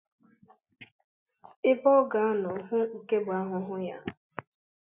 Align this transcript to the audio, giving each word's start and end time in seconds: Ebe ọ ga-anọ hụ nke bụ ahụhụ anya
Ebe 1.69 1.89
ọ 1.99 2.01
ga-anọ 2.11 2.51
hụ 2.67 2.77
nke 2.97 3.15
bụ 3.25 3.31
ahụhụ 3.39 3.73
anya 3.77 3.97